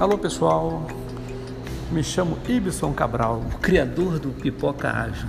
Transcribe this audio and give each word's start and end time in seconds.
Alô 0.00 0.16
pessoal, 0.16 0.86
me 1.92 2.02
chamo 2.02 2.38
Ibson 2.48 2.90
Cabral, 2.94 3.44
o 3.54 3.58
criador 3.58 4.18
do 4.18 4.30
Pipoca 4.30 4.90
Ágil. 4.90 5.28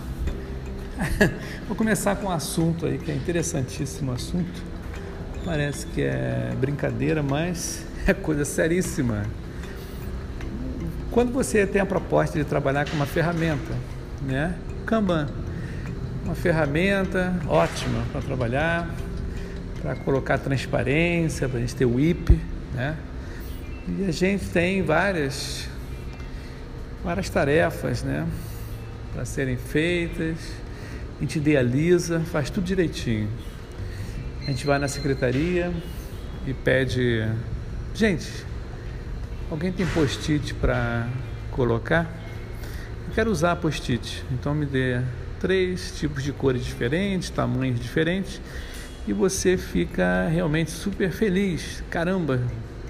Vou 1.68 1.76
começar 1.76 2.16
com 2.16 2.28
um 2.28 2.32
assunto 2.32 2.86
aí 2.86 2.98
que 2.98 3.12
é 3.12 3.14
interessantíssimo 3.14 4.14
assunto. 4.14 4.64
Parece 5.44 5.86
que 5.88 6.02
é 6.02 6.54
brincadeira, 6.58 7.22
mas 7.22 7.86
é 8.08 8.14
coisa 8.14 8.46
seríssima. 8.46 9.26
Quando 11.12 11.34
você 11.34 11.68
tem 11.68 11.82
a 11.82 11.86
proposta 11.86 12.40
de 12.40 12.46
trabalhar 12.46 12.90
com 12.90 12.96
uma 12.96 13.06
ferramenta, 13.06 13.74
né? 14.22 14.56
Kanban, 14.86 15.28
uma 16.24 16.34
ferramenta 16.34 17.36
ótima 17.46 18.06
para 18.10 18.22
trabalhar, 18.22 18.90
para 19.82 19.98
colocar 19.98 20.38
transparência, 20.38 21.50
para 21.50 21.58
a 21.58 21.60
gente 21.60 21.76
ter 21.76 21.86
o 21.86 22.00
IP, 22.00 22.40
né? 22.74 22.96
E 23.88 24.06
a 24.06 24.12
gente 24.12 24.46
tem 24.46 24.84
várias, 24.84 25.68
várias 27.04 27.30
tarefas, 27.30 28.04
né? 28.04 28.28
Para 29.12 29.26
serem 29.26 29.58
feitas. 29.58 30.38
A 31.18 31.22
gente 31.22 31.40
idealiza, 31.40 32.20
faz 32.20 32.50
tudo 32.50 32.64
direitinho. 32.64 33.28
A 34.42 34.46
gente 34.46 34.66
vai 34.66 34.78
na 34.78 34.88
secretaria 34.88 35.72
e 36.46 36.54
pede, 36.54 37.28
gente, 37.94 38.28
alguém 39.50 39.72
tem 39.72 39.86
post-it 39.88 40.54
para 40.56 41.08
colocar? 41.52 42.12
Eu 43.08 43.14
quero 43.14 43.32
usar 43.32 43.56
post-it, 43.56 44.24
então 44.32 44.54
me 44.54 44.66
dê 44.66 45.02
três 45.40 45.94
tipos 46.00 46.24
de 46.24 46.32
cores 46.32 46.64
diferentes, 46.64 47.30
tamanhos 47.30 47.80
diferentes 47.80 48.40
e 49.08 49.14
você 49.14 49.58
fica 49.58 50.28
realmente 50.28 50.72
super 50.72 51.12
feliz. 51.12 51.84
Caramba, 51.90 52.40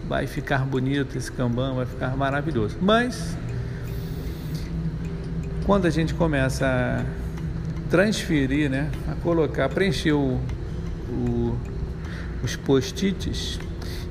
vai 0.08 0.28
ficar 0.28 0.66
bonito 0.66 1.18
esse 1.18 1.32
Kanban, 1.32 1.76
vai 1.76 1.86
ficar 1.86 2.16
maravilhoso. 2.16 2.78
Mas 2.82 3.38
quando 5.66 5.86
a 5.86 5.90
gente 5.90 6.14
começa 6.14 6.66
a 6.66 7.06
transferir, 7.90 8.70
né, 8.70 8.90
a 9.10 9.16
colocar, 9.16 9.70
preencher 9.70 10.14
o, 10.14 10.40
o, 11.10 11.58
os 12.44 12.56
post-its 12.56 13.60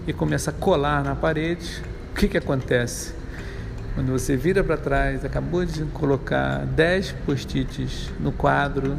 e 0.07 0.13
começa 0.13 0.51
a 0.51 0.55
colar 0.55 1.03
na 1.03 1.15
parede, 1.15 1.83
o 2.13 2.15
que, 2.15 2.29
que 2.29 2.39
acontece? 2.39 3.15
Quando 3.95 4.13
você 4.13 4.37
vira 4.37 4.63
para 4.63 4.77
trás, 4.77 5.25
acabou 5.25 5.65
de 5.65 5.85
colocar 5.87 6.65
10 6.65 7.13
post-its 7.27 8.11
no 8.21 8.31
quadro 8.33 8.97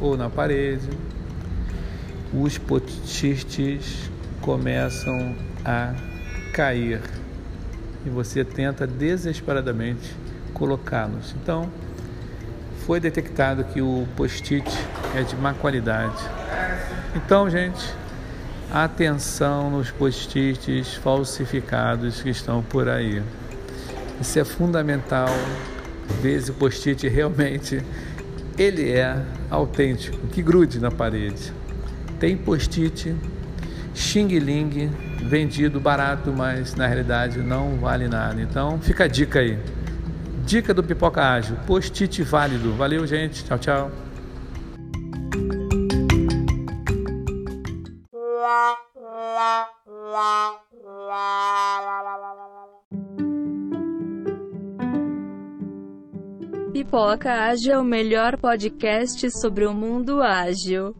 ou 0.00 0.16
na 0.16 0.30
parede, 0.30 0.88
os 2.32 2.56
post-its 2.56 4.10
começam 4.40 5.36
a 5.64 5.92
cair 6.52 7.00
e 8.04 8.10
você 8.10 8.44
tenta 8.44 8.86
desesperadamente 8.86 10.14
colocá-los. 10.52 11.34
Então, 11.40 11.70
foi 12.86 12.98
detectado 12.98 13.64
que 13.64 13.80
o 13.80 14.06
post-it 14.16 14.68
é 15.14 15.22
de 15.22 15.36
má 15.36 15.54
qualidade. 15.54 16.22
Então, 17.14 17.48
gente, 17.48 17.94
atenção 18.72 19.70
nos 19.70 19.90
post-its 19.90 20.94
falsificados 20.94 22.22
que 22.22 22.30
estão 22.30 22.62
por 22.62 22.88
aí. 22.88 23.22
Isso 24.20 24.38
é 24.38 24.44
fundamental. 24.44 25.28
Se 26.42 26.50
o 26.50 26.54
post-it 26.54 27.06
realmente 27.08 27.82
ele 28.58 28.90
é 28.90 29.16
autêntico, 29.48 30.26
que 30.28 30.42
grude 30.42 30.80
na 30.80 30.90
parede. 30.90 31.52
Tem 32.18 32.36
post-it 32.36 33.14
Xing 33.94 34.38
Ling 34.38 34.90
vendido 35.22 35.80
barato, 35.80 36.32
mas 36.32 36.74
na 36.74 36.86
realidade 36.86 37.38
não 37.38 37.76
vale 37.76 38.08
nada. 38.08 38.40
Então 38.40 38.80
fica 38.80 39.04
a 39.04 39.08
dica 39.08 39.40
aí. 39.40 39.58
Dica 40.44 40.74
do 40.74 40.82
Pipoca 40.82 41.22
Ágil, 41.22 41.56
post-it 41.66 42.22
válido. 42.22 42.72
Valeu, 42.74 43.06
gente. 43.06 43.44
Tchau, 43.44 43.58
tchau. 43.58 43.90
Pipoca 56.72 57.32
Ágil 57.32 57.74
é 57.74 57.78
o 57.78 57.84
melhor 57.84 58.36
podcast 58.36 59.30
sobre 59.38 59.66
o 59.66 59.72
mundo 59.72 60.22
ágil. 60.22 60.96